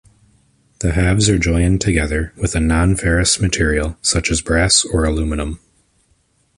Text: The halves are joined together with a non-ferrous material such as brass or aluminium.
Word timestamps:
The 0.79 0.93
halves 0.93 1.29
are 1.29 1.37
joined 1.37 1.79
together 1.79 2.33
with 2.35 2.55
a 2.55 2.59
non-ferrous 2.59 3.39
material 3.39 3.99
such 4.01 4.31
as 4.31 4.41
brass 4.41 4.83
or 4.83 5.05
aluminium. 5.05 5.59